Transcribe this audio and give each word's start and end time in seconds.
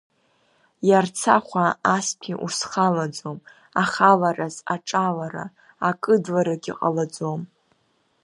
Иарцахәа 0.89 1.65
астәи 1.95 2.33
узхалаӡом, 2.45 3.37
ахалараз 3.81 4.55
аҿалара, 4.75 5.45
акыдларагьы 5.89 6.73
ҟалаӡом. 6.79 7.41